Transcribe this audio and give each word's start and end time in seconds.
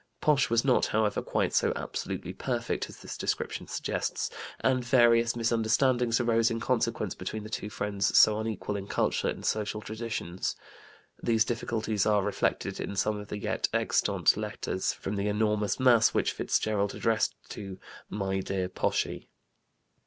Posh 0.19 0.49
was 0.49 0.65
not, 0.65 0.87
however, 0.87 1.21
quite 1.21 1.53
so 1.53 1.71
absolutely 1.75 2.33
perfect 2.33 2.89
as 2.89 2.97
this 2.97 3.15
description 3.15 3.67
suggests, 3.67 4.31
and 4.59 4.83
various 4.83 5.35
misunderstandings 5.35 6.19
arose 6.19 6.49
in 6.49 6.59
consequence 6.59 7.13
between 7.13 7.43
the 7.43 7.51
two 7.51 7.69
friends 7.69 8.17
so 8.17 8.39
unequal 8.39 8.75
in 8.75 8.87
culture 8.87 9.27
and 9.27 9.45
social 9.45 9.79
traditions. 9.79 10.55
These 11.21 11.45
difficulties 11.45 12.07
are 12.07 12.23
reflected 12.23 12.79
in 12.79 12.95
some 12.95 13.19
of 13.19 13.27
the 13.27 13.37
yet 13.37 13.69
extant 13.75 14.35
letters 14.35 14.91
from 14.91 15.17
the 15.17 15.27
enormous 15.27 15.79
mass 15.79 16.15
which 16.15 16.31
Fitzgerald 16.31 16.95
addressed 16.95 17.35
to 17.49 17.79
"my 18.09 18.39
dear 18.39 18.69
Poshy." 18.69 19.27